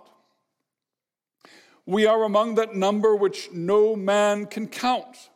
We 1.87 2.07
are 2.07 2.25
among 2.25 2.57
that 2.57 2.75
number 2.75 3.15
which 3.15 3.53
no 3.53 3.95
man 3.95 4.47
can 4.47 4.67
count. 4.67 5.31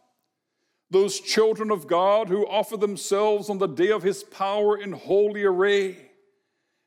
Those 0.94 1.18
children 1.18 1.72
of 1.72 1.88
God 1.88 2.28
who 2.28 2.46
offer 2.46 2.76
themselves 2.76 3.50
on 3.50 3.58
the 3.58 3.66
day 3.66 3.90
of 3.90 4.04
his 4.04 4.22
power 4.22 4.78
in 4.78 4.92
holy 4.92 5.42
array. 5.42 6.12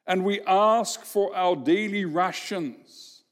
And 0.06 0.24
we 0.24 0.40
ask 0.48 1.04
for 1.04 1.36
our 1.36 1.58
daily 1.58 2.06
rations 2.06 3.24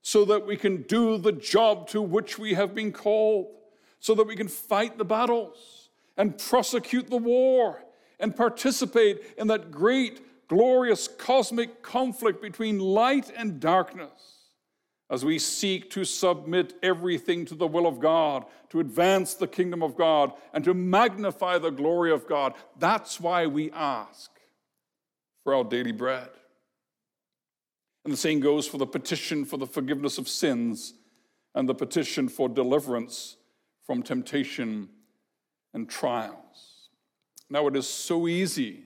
so 0.00 0.24
that 0.24 0.46
we 0.46 0.56
can 0.56 0.84
do 0.84 1.18
the 1.18 1.32
job 1.32 1.86
to 1.88 2.00
which 2.00 2.38
we 2.38 2.54
have 2.54 2.74
been 2.74 2.92
called, 2.92 3.48
so 4.00 4.14
that 4.14 4.26
we 4.26 4.34
can 4.34 4.48
fight 4.48 4.96
the 4.96 5.04
battles 5.04 5.90
and 6.16 6.38
prosecute 6.38 7.10
the 7.10 7.18
war 7.18 7.84
and 8.18 8.34
participate 8.34 9.34
in 9.36 9.48
that 9.48 9.70
great, 9.70 10.48
glorious 10.48 11.08
cosmic 11.08 11.82
conflict 11.82 12.40
between 12.40 12.78
light 12.78 13.30
and 13.36 13.60
darkness 13.60 14.41
as 15.12 15.26
we 15.26 15.38
seek 15.38 15.90
to 15.90 16.06
submit 16.06 16.72
everything 16.82 17.44
to 17.44 17.54
the 17.54 17.66
will 17.66 17.86
of 17.86 18.00
God, 18.00 18.46
to 18.70 18.80
advance 18.80 19.34
the 19.34 19.46
kingdom 19.46 19.82
of 19.82 19.94
God, 19.94 20.32
and 20.54 20.64
to 20.64 20.72
magnify 20.72 21.58
the 21.58 21.70
glory 21.70 22.10
of 22.10 22.26
God. 22.26 22.54
That's 22.78 23.20
why 23.20 23.46
we 23.46 23.70
ask 23.72 24.30
for 25.44 25.54
our 25.54 25.64
daily 25.64 25.92
bread. 25.92 26.30
And 28.04 28.12
the 28.12 28.16
same 28.16 28.40
goes 28.40 28.66
for 28.66 28.78
the 28.78 28.86
petition 28.86 29.44
for 29.44 29.58
the 29.58 29.66
forgiveness 29.66 30.16
of 30.16 30.30
sins 30.30 30.94
and 31.54 31.68
the 31.68 31.74
petition 31.74 32.26
for 32.26 32.48
deliverance 32.48 33.36
from 33.86 34.02
temptation 34.02 34.88
and 35.74 35.90
trials. 35.90 36.88
Now, 37.50 37.66
it 37.66 37.76
is 37.76 37.86
so 37.86 38.26
easy 38.26 38.84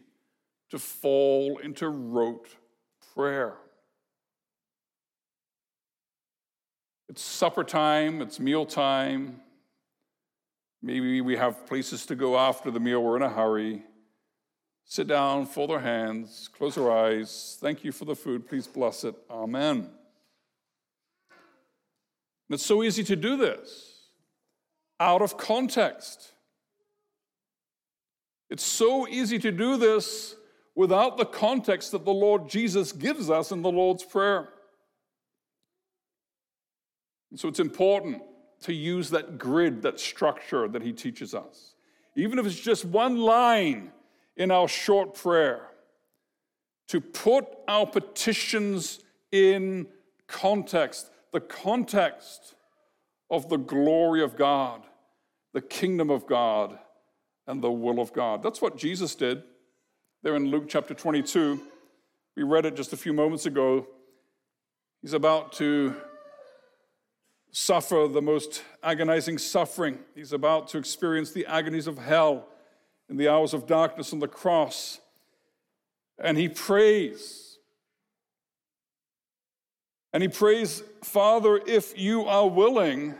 to 0.70 0.78
fall 0.80 1.58
into 1.58 1.88
rote 1.88 2.48
prayer. 3.14 3.54
It's 7.08 7.22
supper 7.22 7.64
time, 7.64 8.20
it's 8.20 8.40
meal 8.40 8.66
time. 8.66 9.40
Maybe 10.82 11.20
we 11.20 11.36
have 11.36 11.66
places 11.66 12.06
to 12.06 12.14
go 12.14 12.38
after 12.38 12.70
the 12.70 12.80
meal, 12.80 13.02
we're 13.02 13.16
in 13.16 13.22
a 13.22 13.28
hurry. 13.28 13.82
Sit 14.84 15.08
down, 15.08 15.46
fold 15.46 15.72
our 15.72 15.80
hands, 15.80 16.48
close 16.56 16.78
our 16.78 16.90
eyes. 16.90 17.58
Thank 17.60 17.82
you 17.82 17.90
for 17.90 18.04
the 18.04 18.14
food. 18.14 18.48
Please 18.48 18.68
bless 18.68 19.02
it. 19.02 19.16
Amen. 19.28 19.90
And 22.48 22.54
it's 22.54 22.64
so 22.64 22.84
easy 22.84 23.02
to 23.04 23.16
do 23.16 23.36
this 23.36 23.96
out 25.00 25.22
of 25.22 25.36
context. 25.36 26.32
It's 28.48 28.62
so 28.62 29.08
easy 29.08 29.40
to 29.40 29.50
do 29.50 29.76
this 29.76 30.36
without 30.76 31.16
the 31.16 31.24
context 31.24 31.90
that 31.90 32.04
the 32.04 32.14
Lord 32.14 32.48
Jesus 32.48 32.92
gives 32.92 33.28
us 33.28 33.50
in 33.50 33.62
the 33.62 33.72
Lord's 33.72 34.04
Prayer. 34.04 34.48
And 37.30 37.38
so 37.38 37.48
it's 37.48 37.60
important 37.60 38.22
to 38.62 38.72
use 38.72 39.10
that 39.10 39.38
grid, 39.38 39.82
that 39.82 40.00
structure 40.00 40.68
that 40.68 40.82
He 40.82 40.92
teaches 40.92 41.34
us. 41.34 41.74
Even 42.14 42.38
if 42.38 42.46
it's 42.46 42.58
just 42.58 42.84
one 42.84 43.18
line 43.18 43.92
in 44.36 44.50
our 44.50 44.68
short 44.68 45.14
prayer, 45.14 45.68
to 46.88 47.00
put 47.00 47.46
our 47.68 47.86
petitions 47.86 49.00
in 49.32 49.86
context, 50.26 51.10
the 51.32 51.40
context 51.40 52.54
of 53.30 53.48
the 53.48 53.56
glory 53.56 54.22
of 54.22 54.36
God, 54.36 54.82
the 55.52 55.60
kingdom 55.60 56.10
of 56.10 56.26
God, 56.26 56.78
and 57.46 57.62
the 57.62 57.70
will 57.70 58.00
of 58.00 58.12
God. 58.12 58.42
That's 58.42 58.62
what 58.62 58.76
Jesus 58.76 59.14
did 59.14 59.42
there 60.22 60.36
in 60.36 60.46
Luke 60.46 60.64
chapter 60.68 60.94
22. 60.94 61.60
We 62.36 62.42
read 62.42 62.66
it 62.66 62.76
just 62.76 62.92
a 62.92 62.96
few 62.96 63.12
moments 63.12 63.46
ago. 63.46 63.86
He's 65.02 65.12
about 65.12 65.52
to 65.54 65.94
suffer 67.56 68.06
the 68.06 68.20
most 68.20 68.62
agonizing 68.82 69.38
suffering. 69.38 69.98
He's 70.14 70.34
about 70.34 70.68
to 70.68 70.78
experience 70.78 71.32
the 71.32 71.46
agonies 71.46 71.86
of 71.86 71.96
hell 71.96 72.48
in 73.08 73.16
the 73.16 73.28
hours 73.28 73.54
of 73.54 73.66
darkness 73.66 74.12
on 74.12 74.18
the 74.18 74.28
cross. 74.28 75.00
And 76.22 76.36
he 76.36 76.50
prays. 76.50 77.56
And 80.12 80.22
he 80.22 80.28
prays, 80.28 80.82
Father, 81.02 81.58
if 81.66 81.98
you 81.98 82.26
are 82.26 82.46
willing, 82.46 83.14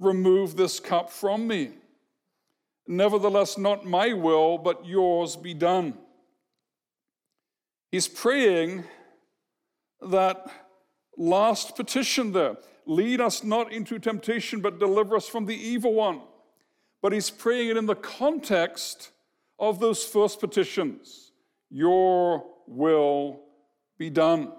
remove 0.00 0.56
this 0.56 0.80
cup 0.80 1.08
from 1.08 1.46
me. 1.46 1.74
Nevertheless, 2.88 3.56
not 3.56 3.86
my 3.86 4.14
will, 4.14 4.58
but 4.58 4.84
yours 4.84 5.36
be 5.36 5.54
done. 5.54 5.94
He's 7.92 8.08
praying 8.08 8.82
that 10.00 10.44
last 11.16 11.76
petition 11.76 12.32
there 12.32 12.56
lead 12.86 13.20
us 13.20 13.42
not 13.42 13.72
into 13.72 13.98
temptation, 13.98 14.60
but 14.60 14.78
deliver 14.78 15.16
us 15.16 15.28
from 15.28 15.46
the 15.46 15.56
evil 15.56 15.94
one. 15.94 16.20
But 17.02 17.12
he's 17.12 17.30
praying 17.30 17.70
it 17.70 17.76
in 17.76 17.86
the 17.86 17.94
context 17.94 19.10
of 19.58 19.80
those 19.80 20.04
first 20.04 20.40
petitions 20.40 21.32
Your 21.70 22.44
will 22.66 23.40
be 23.98 24.10
done. 24.10 24.52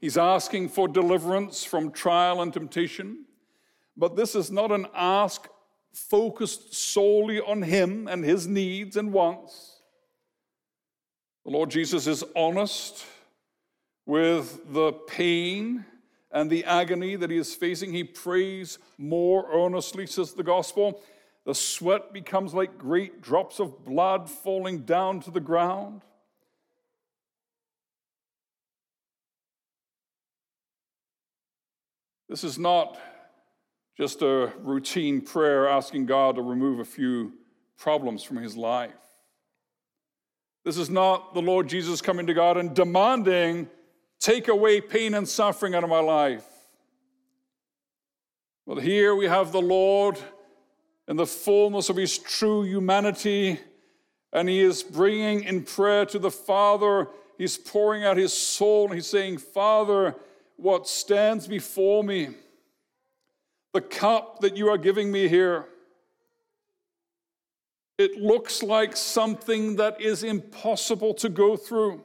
He's 0.00 0.16
asking 0.16 0.68
for 0.68 0.86
deliverance 0.86 1.64
from 1.64 1.90
trial 1.90 2.42
and 2.42 2.52
temptation, 2.52 3.24
but 3.96 4.16
this 4.16 4.34
is 4.34 4.50
not 4.50 4.70
an 4.70 4.86
ask 4.94 5.48
focused 5.94 6.74
solely 6.74 7.40
on 7.40 7.62
Him 7.62 8.08
and 8.08 8.24
His 8.24 8.46
needs 8.46 8.96
and 8.96 9.12
wants. 9.12 9.80
The 11.44 11.52
Lord 11.52 11.70
Jesus 11.70 12.06
is 12.06 12.24
honest 12.34 13.04
with 14.06 14.72
the 14.72 14.92
pain 14.92 15.86
and 16.34 16.50
the 16.50 16.64
agony 16.64 17.14
that 17.14 17.30
he 17.30 17.38
is 17.38 17.54
facing. 17.54 17.92
He 17.92 18.02
prays 18.02 18.78
more 18.98 19.46
earnestly, 19.50 20.06
says 20.06 20.34
the 20.34 20.42
gospel. 20.42 21.00
The 21.46 21.54
sweat 21.54 22.12
becomes 22.12 22.52
like 22.52 22.76
great 22.76 23.22
drops 23.22 23.60
of 23.60 23.84
blood 23.84 24.28
falling 24.28 24.80
down 24.80 25.20
to 25.20 25.30
the 25.30 25.40
ground. 25.40 26.02
This 32.28 32.42
is 32.42 32.58
not 32.58 32.98
just 33.96 34.20
a 34.22 34.52
routine 34.58 35.20
prayer 35.20 35.68
asking 35.68 36.06
God 36.06 36.34
to 36.34 36.42
remove 36.42 36.80
a 36.80 36.84
few 36.84 37.32
problems 37.78 38.24
from 38.24 38.38
his 38.38 38.56
life. 38.56 38.90
This 40.64 40.78
is 40.78 40.90
not 40.90 41.32
the 41.34 41.42
Lord 41.42 41.68
Jesus 41.68 42.00
coming 42.00 42.26
to 42.26 42.34
God 42.34 42.56
and 42.56 42.74
demanding, 42.74 43.68
take 44.24 44.48
away 44.48 44.80
pain 44.80 45.12
and 45.12 45.28
suffering 45.28 45.74
out 45.74 45.84
of 45.84 45.90
my 45.90 46.00
life. 46.00 46.46
But 48.66 48.82
here 48.82 49.14
we 49.14 49.26
have 49.26 49.52
the 49.52 49.60
Lord 49.60 50.18
in 51.06 51.16
the 51.16 51.26
fullness 51.26 51.90
of 51.90 51.96
his 51.96 52.16
true 52.16 52.62
humanity, 52.62 53.60
and 54.32 54.48
he 54.48 54.62
is 54.62 54.82
bringing 54.82 55.44
in 55.44 55.62
prayer 55.62 56.06
to 56.06 56.18
the 56.18 56.30
Father. 56.30 57.08
He's 57.36 57.58
pouring 57.58 58.04
out 58.04 58.16
his 58.16 58.32
soul, 58.32 58.86
and 58.86 58.94
he's 58.94 59.06
saying, 59.06 59.38
Father, 59.38 60.16
what 60.56 60.88
stands 60.88 61.46
before 61.46 62.02
me 62.02 62.28
the 63.74 63.82
cup 63.82 64.40
that 64.40 64.56
you 64.56 64.68
are 64.68 64.78
giving 64.78 65.12
me 65.12 65.28
here, 65.28 65.66
it 67.98 68.16
looks 68.16 68.62
like 68.62 68.96
something 68.96 69.76
that 69.76 70.00
is 70.00 70.22
impossible 70.22 71.12
to 71.12 71.28
go 71.28 71.56
through. 71.56 72.00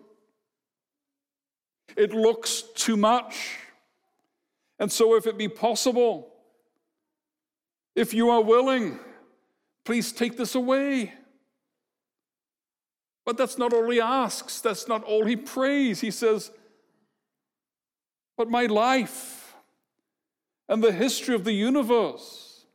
It 1.95 2.13
looks 2.13 2.63
too 2.75 2.97
much. 2.97 3.57
And 4.79 4.91
so, 4.91 5.15
if 5.15 5.27
it 5.27 5.37
be 5.37 5.47
possible, 5.47 6.33
if 7.95 8.13
you 8.13 8.29
are 8.29 8.41
willing, 8.41 8.99
Please 9.89 10.11
take 10.11 10.37
this 10.37 10.53
away. 10.53 11.13
But 13.25 13.37
that's 13.37 13.57
not 13.57 13.73
all 13.73 13.89
he 13.89 13.99
asks, 13.99 14.61
that's 14.61 14.87
not 14.87 15.03
all 15.03 15.25
he 15.25 15.35
prays. 15.35 15.99
He 15.99 16.11
says, 16.11 16.51
But 18.37 18.51
my 18.51 18.67
life 18.67 19.55
and 20.67 20.83
the 20.83 20.91
history 20.91 21.33
of 21.33 21.43
the 21.43 21.53
universe 21.53 22.65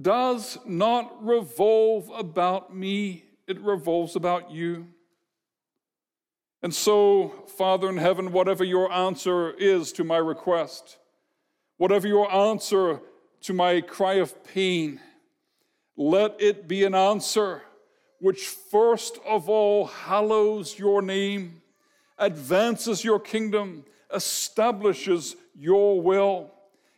does 0.00 0.58
not 0.66 1.24
revolve 1.24 2.10
about 2.10 2.74
me, 2.74 3.24
it 3.46 3.60
revolves 3.60 4.16
about 4.16 4.50
you. 4.50 4.88
And 6.62 6.72
so, 6.72 7.28
Father 7.56 7.88
in 7.88 7.96
heaven, 7.96 8.30
whatever 8.30 8.62
your 8.62 8.90
answer 8.92 9.50
is 9.50 9.92
to 9.92 10.04
my 10.04 10.18
request, 10.18 10.98
whatever 11.76 12.06
your 12.06 12.32
answer 12.32 13.00
to 13.42 13.52
my 13.52 13.80
cry 13.80 14.14
of 14.14 14.44
pain, 14.44 15.00
let 15.96 16.40
it 16.40 16.68
be 16.68 16.84
an 16.84 16.94
answer 16.94 17.62
which 18.20 18.46
first 18.46 19.18
of 19.26 19.48
all 19.48 19.86
hallows 19.86 20.78
your 20.78 21.02
name, 21.02 21.60
advances 22.16 23.02
your 23.02 23.18
kingdom, 23.18 23.84
establishes 24.14 25.34
your 25.58 26.00
will. 26.00 26.52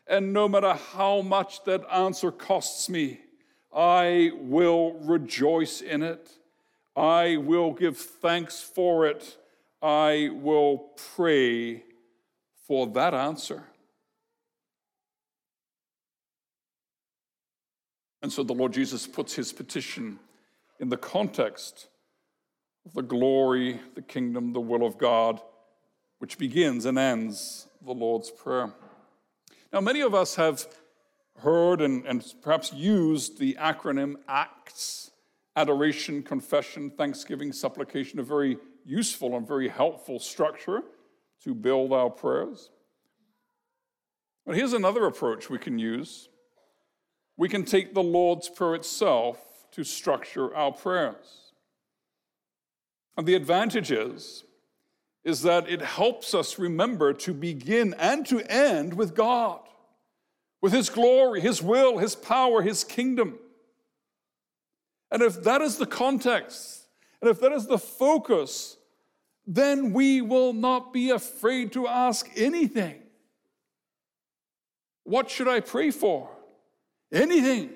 And 0.07 0.35
no 0.35 0.47
matter 0.47 0.75
how 0.75 1.23
much 1.23 1.65
that 1.65 1.83
answer 1.91 2.31
costs 2.31 2.91
me, 2.91 3.21
I 3.75 4.33
will 4.35 4.93
rejoice 5.01 5.81
in 5.81 6.03
it. 6.03 6.31
I 6.95 7.39
will 7.39 7.73
give 7.73 7.97
thanks 7.97 8.61
for 8.61 9.07
it 9.07 9.39
I 9.85 10.31
will 10.33 10.79
pray 11.15 11.85
for 12.67 12.87
that 12.87 13.13
answer. 13.13 13.65
And 18.23 18.33
so 18.33 18.43
the 18.43 18.55
Lord 18.55 18.73
Jesus 18.73 19.07
puts 19.07 19.35
his 19.35 19.53
petition 19.53 20.19
in 20.81 20.89
the 20.89 20.97
context 20.97 21.89
of 22.87 22.95
the 22.95 23.03
glory, 23.03 23.79
the 23.95 24.01
kingdom, 24.01 24.55
the 24.55 24.61
will 24.61 24.87
of 24.87 24.97
God, 24.97 25.43
which 26.19 26.39
begins 26.39 26.87
and 26.87 26.99
ends 26.99 27.69
the 27.85 27.93
Lord's 27.93 28.31
Prayer. 28.31 28.73
Now, 29.71 29.83
many 29.83 30.01
of 30.01 30.15
us 30.15 30.37
have 30.37 30.67
heard 31.41 31.83
and, 31.83 32.07
and 32.07 32.25
perhaps 32.41 32.73
used 32.73 33.39
the 33.39 33.59
acronym 33.61 34.15
ACTS 34.29 35.11
adoration, 35.57 36.23
confession, 36.23 36.91
thanksgiving, 36.91 37.53
supplication, 37.53 38.19
a 38.19 38.23
very 38.23 38.57
useful 38.85 39.37
and 39.37 39.47
very 39.47 39.69
helpful 39.69 40.19
structure 40.19 40.83
to 41.43 41.55
build 41.55 41.93
our 41.93 42.11
prayers. 42.11 42.71
But 44.47 44.57
here's 44.57 44.73
another 44.73 45.07
approach 45.07 45.49
we 45.49 45.59
can 45.59 45.79
use 45.79 46.29
we 47.37 47.49
can 47.49 47.65
take 47.65 47.95
the 47.95 48.03
Lord's 48.03 48.49
Prayer 48.49 48.77
itself 48.77 49.67
to 49.73 49.83
structure 49.83 50.55
our 50.55 50.71
prayers. 50.71 51.53
And 53.17 53.27
the 53.27 53.35
advantage 53.35 53.91
is, 53.91 54.45
is 55.25 55.43
that 55.43 55.69
it 55.69 55.83
helps 55.83 56.33
us 56.35 56.59
remember 56.59 57.13
to 57.13 57.35
begin 57.35 57.95
and 57.99 58.25
to 58.27 58.41
end 58.49 58.95
with 58.95 59.17
God, 59.17 59.61
with 60.61 60.73
His 60.73 60.91
glory, 60.91 61.41
His 61.41 61.61
will, 61.61 61.99
His 61.99 62.15
power, 62.15 62.63
His 62.63 62.85
kingdom. 62.85 63.39
And 65.11 65.23
if 65.23 65.43
that 65.43 65.61
is 65.61 65.77
the 65.77 65.87
context, 65.87 66.84
and 67.25 67.31
if 67.31 67.41
that 67.41 67.53
is 67.53 67.67
the 67.67 67.79
focus, 67.79 68.77
then 69.47 69.95
we 69.95 70.21
will 70.21 70.53
not 70.53 70.93
be 70.93 71.09
afraid 71.09 71.73
to 71.73 71.89
ask 71.89 72.29
anything. 72.37 73.01
What 75.05 75.31
should 75.31 75.49
I 75.49 75.61
pray 75.61 75.91
for? 75.91 76.29
Anything. 77.11 77.71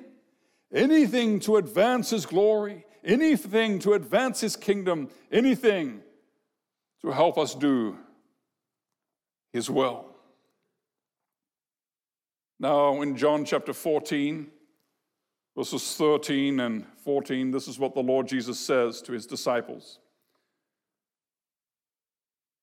Anything 0.70 1.40
to 1.40 1.56
advance 1.56 2.10
His 2.10 2.26
glory, 2.26 2.84
anything 3.02 3.78
to 3.78 3.94
advance 3.94 4.42
His 4.42 4.54
kingdom, 4.54 5.08
anything 5.32 6.02
to 7.00 7.10
help 7.10 7.38
us 7.38 7.54
do 7.54 7.96
His 9.54 9.70
will. 9.70 10.04
Now, 12.60 13.00
in 13.00 13.16
John 13.16 13.46
chapter 13.46 13.72
14, 13.72 14.48
verses 15.58 15.96
13 15.96 16.60
and 16.60 16.86
14, 17.02 17.50
this 17.50 17.66
is 17.66 17.80
what 17.80 17.92
the 17.92 18.00
Lord 18.00 18.28
Jesus 18.28 18.60
says 18.60 19.02
to 19.02 19.12
his 19.12 19.26
disciples. 19.26 19.98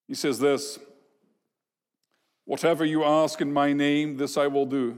He 0.08 0.16
says 0.16 0.40
this 0.40 0.80
Whatever 2.46 2.86
you 2.86 3.04
ask 3.04 3.42
in 3.42 3.52
my 3.52 3.74
name, 3.74 4.16
this 4.16 4.38
I 4.38 4.48
will 4.48 4.66
do, 4.66 4.98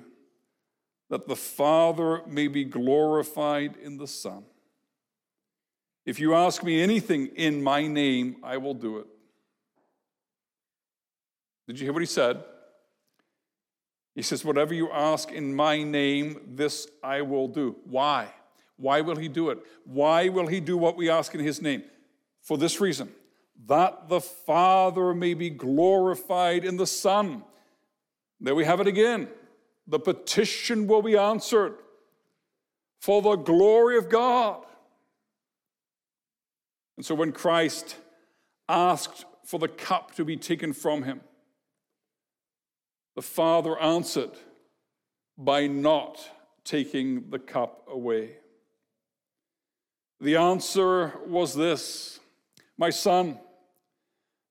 that 1.09 1.27
the 1.27 1.35
Father 1.35 2.21
may 2.27 2.47
be 2.47 2.65
glorified 2.65 3.75
in 3.77 3.97
the 3.97 4.07
Son. 4.07 4.43
If 6.05 6.19
you 6.19 6.35
ask 6.35 6.63
me 6.63 6.79
anything 6.79 7.27
in 7.35 7.63
my 7.63 7.87
name, 7.87 8.35
I 8.43 8.57
will 8.57 8.75
do 8.75 8.99
it. 8.99 9.07
Did 11.65 11.79
you 11.79 11.85
hear 11.87 11.93
what 11.93 12.03
he 12.03 12.05
said? 12.05 12.43
He 14.17 14.23
says, 14.23 14.43
Whatever 14.43 14.73
you 14.73 14.89
ask 14.89 15.31
in 15.31 15.53
my 15.53 15.83
name, 15.83 16.41
this 16.47 16.87
I 17.03 17.21
will 17.21 17.47
do. 17.47 17.75
Why? 17.85 18.33
Why 18.75 19.01
will 19.01 19.15
he 19.15 19.27
do 19.27 19.51
it? 19.51 19.59
Why 19.85 20.29
will 20.29 20.47
he 20.47 20.59
do 20.59 20.75
what 20.75 20.97
we 20.97 21.07
ask 21.07 21.35
in 21.35 21.39
his 21.39 21.61
name? 21.61 21.83
For 22.41 22.57
this 22.57 22.81
reason 22.81 23.11
that 23.67 24.09
the 24.09 24.19
Father 24.19 25.13
may 25.13 25.35
be 25.35 25.51
glorified 25.51 26.65
in 26.65 26.77
the 26.77 26.87
Son. 26.87 27.43
There 28.41 28.55
we 28.55 28.65
have 28.65 28.79
it 28.79 28.87
again. 28.87 29.27
The 29.85 29.99
petition 29.99 30.87
will 30.87 31.03
be 31.03 31.15
answered 31.15 31.75
for 32.99 33.21
the 33.21 33.35
glory 33.35 33.99
of 33.99 34.09
God. 34.09 34.65
And 36.97 37.05
so 37.05 37.13
when 37.13 37.33
Christ 37.33 37.97
asked 38.67 39.25
for 39.45 39.59
the 39.59 39.67
cup 39.67 40.15
to 40.15 40.25
be 40.25 40.37
taken 40.37 40.73
from 40.73 41.03
him, 41.03 41.21
the 43.17 43.23
Father 43.23 43.79
answered 43.79 44.29
by 45.39 45.65
not 45.65 46.19
taking 46.63 47.31
the 47.31 47.39
cup 47.39 47.87
away. 47.91 48.33
The 50.21 50.35
answer 50.35 51.13
was 51.25 51.55
this 51.55 52.19
My 52.77 52.91
son, 52.91 53.39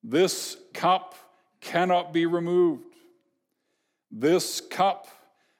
this 0.03 0.57
cup 0.75 1.15
cannot 1.61 2.13
be 2.13 2.27
removed. 2.27 2.97
This 4.11 4.61
cup 4.61 5.07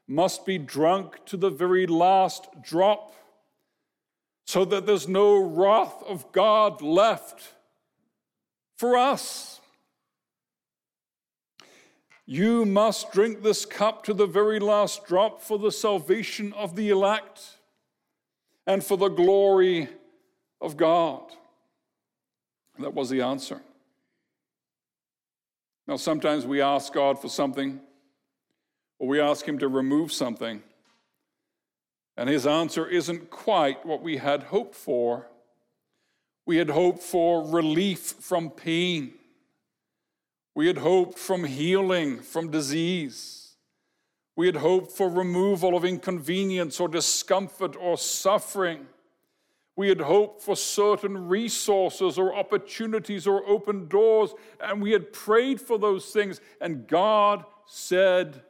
must 0.09 0.45
be 0.45 0.59
drunk 0.59 1.25
to 1.27 1.37
the 1.37 1.51
very 1.51 1.87
last 1.87 2.49
drop 2.61 3.15
so 4.47 4.65
that 4.65 4.85
there's 4.85 5.07
no 5.07 5.37
wrath 5.37 6.03
of 6.09 6.33
God 6.33 6.83
left 6.83 7.55
for 8.77 8.97
us. 8.97 9.61
You 12.27 12.65
must 12.65 13.13
drink 13.13 13.43
this 13.43 13.65
cup 13.65 14.03
to 14.05 14.15
the 14.15 14.27
very 14.27 14.59
last 14.59 15.07
drop 15.07 15.41
for 15.41 15.59
the 15.59 15.71
salvation 15.71 16.53
of 16.55 16.75
the 16.75 16.91
elect 16.91 17.57
and 18.67 18.83
for 18.83 18.97
the 18.97 19.09
glory 19.09 19.89
of 20.61 20.77
God. 20.77 21.23
That 22.81 22.95
was 22.95 23.11
the 23.11 23.23
answer. 23.23 23.61
Now, 25.87 25.97
sometimes 25.97 26.45
we 26.45 26.61
ask 26.61 26.93
God 26.93 27.21
for 27.21 27.29
something, 27.29 27.81
or 28.99 29.07
we 29.07 29.21
ask 29.21 29.47
Him 29.47 29.59
to 29.61 29.69
remove 29.69 30.13
something, 30.13 30.63
and 32.17 32.29
His 32.29 32.45
answer 32.45 32.89
isn't 32.89 33.31
quite 33.31 33.87
what 33.87 34.03
we 34.03 34.17
had 34.17 34.45
hoped 34.45 34.75
for. 34.75 35.29
We 36.45 36.57
had 36.57 36.71
hoped 36.71 37.03
for 37.03 37.49
relief 37.49 38.01
from 38.01 38.51
pain. 38.51 39.15
We 40.57 40.69
had 40.69 40.79
hoped 40.79 41.19
from 41.19 41.45
healing 41.45 42.21
from 42.21 42.51
disease. 42.51 43.57
We 44.37 44.47
had 44.47 44.57
hoped 44.57 44.91
for 44.91 45.07
removal 45.11 45.77
of 45.77 45.85
inconvenience 45.85 46.81
or 46.81 46.89
discomfort 46.89 47.77
or 47.79 47.99
suffering. 47.99 48.87
We 49.77 49.91
had 49.91 50.01
hoped 50.01 50.43
for 50.43 50.57
certain 50.57 51.29
resources 51.29 52.17
or 52.17 52.35
opportunities 52.35 53.27
or 53.27 53.47
open 53.47 53.87
doors, 53.89 54.33
and 54.59 54.81
we 54.81 54.93
had 54.93 55.13
prayed 55.13 55.61
for 55.61 55.79
those 55.79 56.07
things, 56.07 56.41
and 56.59 56.89
God 56.89 57.45
said 57.67 58.43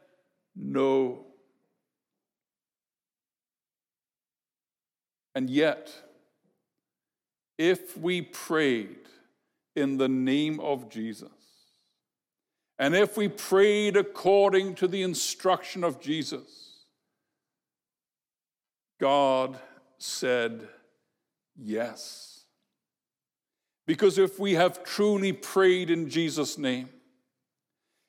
no. 0.55 1.25
And 5.35 5.49
yet, 5.49 5.93
if 7.57 7.97
we 7.97 8.21
prayed 8.21 9.09
in 9.75 9.97
the 9.97 10.07
name 10.07 10.61
of 10.61 10.89
Jesus, 10.89 11.36
and 12.79 12.95
if 12.95 13.17
we 13.17 13.27
prayed 13.27 13.97
according 13.97 14.75
to 14.75 14.87
the 14.87 15.01
instruction 15.01 15.83
of 15.83 15.99
Jesus, 15.99 16.85
God 18.99 19.57
said 19.97 20.67
yes. 21.55 22.41
Because 23.85 24.17
if 24.17 24.37
we 24.37 24.53
have 24.53 24.83
truly 24.83 25.31
prayed 25.31 25.89
in 25.89 26.09
Jesus' 26.09 26.57
name, 26.57 26.89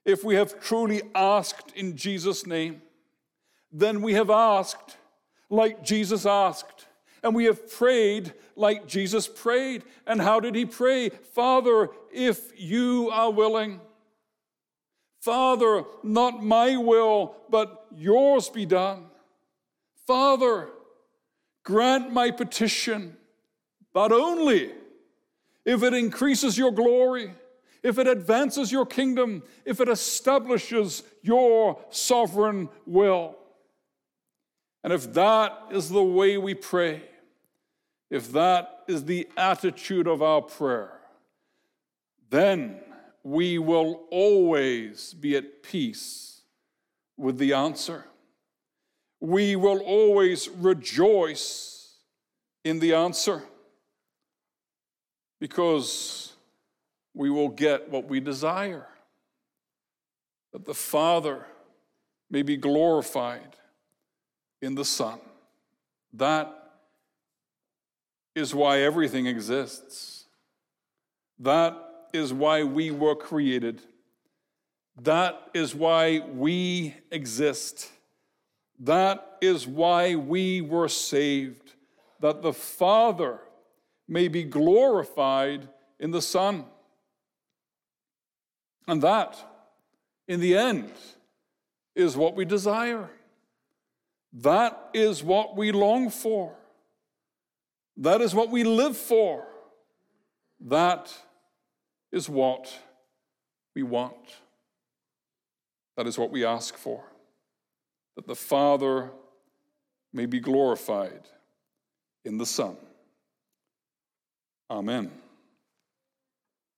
if 0.04 0.24
we 0.24 0.34
have 0.34 0.60
truly 0.60 1.02
asked 1.14 1.72
in 1.76 1.96
Jesus' 1.96 2.46
name, 2.46 2.82
then 3.70 4.02
we 4.02 4.14
have 4.14 4.30
asked 4.30 4.96
like 5.50 5.82
Jesus 5.82 6.26
asked, 6.26 6.86
And 7.22 7.34
we 7.34 7.44
have 7.44 7.70
prayed 7.70 8.32
like 8.56 8.86
Jesus 8.86 9.28
prayed. 9.28 9.84
And 10.06 10.20
how 10.20 10.40
did 10.40 10.54
he 10.54 10.64
pray? 10.64 11.10
Father, 11.10 11.90
if 12.12 12.58
you 12.58 13.10
are 13.12 13.30
willing. 13.30 13.80
Father, 15.20 15.84
not 16.02 16.42
my 16.44 16.76
will, 16.76 17.34
but 17.50 17.86
yours 17.94 18.48
be 18.48 18.66
done. 18.66 19.06
Father, 20.06 20.68
grant 21.64 22.12
my 22.12 22.30
petition, 22.30 23.16
but 23.92 24.12
only 24.12 24.72
if 25.64 25.82
it 25.82 25.92
increases 25.92 26.56
your 26.56 26.72
glory, 26.72 27.32
if 27.82 27.98
it 27.98 28.06
advances 28.06 28.72
your 28.72 28.86
kingdom, 28.86 29.42
if 29.64 29.80
it 29.80 29.88
establishes 29.88 31.02
your 31.22 31.78
sovereign 31.90 32.68
will. 32.86 33.36
And 34.84 34.92
if 34.92 35.12
that 35.14 35.58
is 35.70 35.88
the 35.88 36.02
way 36.02 36.38
we 36.38 36.54
pray, 36.54 37.02
if 38.10 38.32
that 38.32 38.84
is 38.88 39.04
the 39.04 39.28
attitude 39.36 40.06
of 40.06 40.22
our 40.22 40.40
prayer, 40.40 40.98
then 42.30 42.80
we 43.22 43.58
will 43.58 44.04
always 44.10 45.14
be 45.14 45.36
at 45.36 45.62
peace 45.62 46.42
with 47.16 47.38
the 47.38 47.52
answer. 47.52 48.04
We 49.20 49.56
will 49.56 49.80
always 49.80 50.48
rejoice 50.48 51.96
in 52.64 52.78
the 52.78 52.94
answer 52.94 53.42
because 55.40 56.32
we 57.14 57.30
will 57.30 57.48
get 57.48 57.90
what 57.90 58.08
we 58.08 58.20
desire. 58.20 58.86
That 60.52 60.64
the 60.64 60.74
Father 60.74 61.46
may 62.30 62.42
be 62.42 62.56
glorified 62.56 63.56
in 64.62 64.74
the 64.74 64.84
Son. 64.84 65.18
That 66.12 66.54
is 68.34 68.54
why 68.54 68.80
everything 68.80 69.26
exists. 69.26 70.26
That 71.40 71.87
is 72.12 72.32
why 72.32 72.64
we 72.64 72.90
were 72.90 73.14
created. 73.14 73.82
That 75.02 75.50
is 75.54 75.74
why 75.74 76.20
we 76.20 76.94
exist. 77.10 77.90
That 78.80 79.38
is 79.40 79.66
why 79.66 80.14
we 80.14 80.60
were 80.60 80.88
saved, 80.88 81.74
that 82.20 82.42
the 82.42 82.52
Father 82.52 83.40
may 84.06 84.28
be 84.28 84.44
glorified 84.44 85.68
in 86.00 86.10
the 86.10 86.22
Son. 86.22 86.64
And 88.86 89.02
that, 89.02 89.36
in 90.26 90.40
the 90.40 90.56
end, 90.56 90.92
is 91.94 92.16
what 92.16 92.34
we 92.34 92.44
desire. 92.44 93.10
That 94.32 94.90
is 94.94 95.22
what 95.22 95.56
we 95.56 95.72
long 95.72 96.10
for. 96.10 96.54
That 97.96 98.20
is 98.20 98.34
what 98.34 98.50
we 98.50 98.64
live 98.64 98.96
for. 98.96 99.46
That 100.60 101.12
is 102.12 102.28
what 102.28 102.76
we 103.74 103.82
want. 103.82 104.36
That 105.96 106.06
is 106.06 106.18
what 106.18 106.30
we 106.30 106.44
ask 106.44 106.76
for. 106.76 107.04
That 108.16 108.26
the 108.26 108.36
Father 108.36 109.10
may 110.12 110.26
be 110.26 110.40
glorified 110.40 111.22
in 112.24 112.38
the 112.38 112.46
Son. 112.46 112.76
Amen. 114.70 115.10